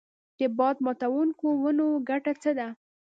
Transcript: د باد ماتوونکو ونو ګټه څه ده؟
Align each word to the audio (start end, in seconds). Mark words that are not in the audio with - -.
د 0.39 0.41
باد 0.57 0.75
ماتوونکو 0.85 1.47
ونو 1.63 1.85
ګټه 2.09 2.33
څه 2.41 2.51
ده؟ 2.57 2.67